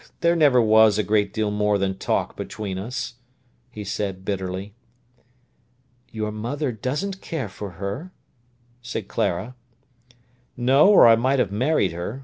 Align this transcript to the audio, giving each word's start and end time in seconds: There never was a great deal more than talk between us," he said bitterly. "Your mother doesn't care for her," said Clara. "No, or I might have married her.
There 0.21 0.35
never 0.35 0.59
was 0.59 0.97
a 0.97 1.03
great 1.03 1.31
deal 1.31 1.51
more 1.51 1.77
than 1.77 1.95
talk 1.99 2.35
between 2.35 2.79
us," 2.79 3.17
he 3.69 3.83
said 3.83 4.25
bitterly. 4.25 4.73
"Your 6.11 6.31
mother 6.31 6.71
doesn't 6.71 7.21
care 7.21 7.47
for 7.47 7.73
her," 7.77 8.11
said 8.81 9.07
Clara. 9.07 9.53
"No, 10.57 10.89
or 10.89 11.05
I 11.07 11.15
might 11.15 11.37
have 11.37 11.51
married 11.51 11.91
her. 11.91 12.19